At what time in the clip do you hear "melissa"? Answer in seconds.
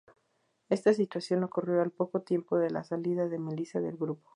3.37-3.79